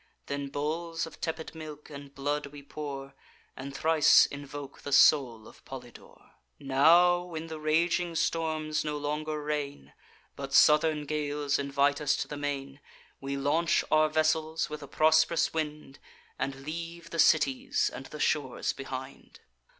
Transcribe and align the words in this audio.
Then 0.25 0.47
bowls 0.47 1.05
of 1.05 1.21
tepid 1.21 1.53
milk 1.53 1.91
and 1.91 2.15
blood 2.15 2.47
we 2.47 2.63
pour, 2.63 3.13
And 3.55 3.71
thrice 3.71 4.25
invoke 4.25 4.81
the 4.81 4.91
soul 4.91 5.47
of 5.47 5.63
Polydore. 5.63 6.31
"Now, 6.59 7.19
when 7.21 7.45
the 7.45 7.59
raging 7.59 8.15
storms 8.15 8.83
no 8.83 8.97
longer 8.97 9.39
reign, 9.43 9.93
But 10.35 10.55
southern 10.55 11.05
gales 11.05 11.59
invite 11.59 12.01
us 12.01 12.15
to 12.17 12.27
the 12.27 12.35
main, 12.35 12.79
We 13.19 13.37
launch 13.37 13.83
our 13.91 14.09
vessels, 14.09 14.71
with 14.71 14.81
a 14.81 14.87
prosp'rous 14.87 15.53
wind, 15.53 15.99
And 16.39 16.65
leave 16.65 17.11
the 17.11 17.19
cities 17.19 17.91
and 17.93 18.07
the 18.07 18.19
shores 18.19 18.73
behind. 18.73 19.41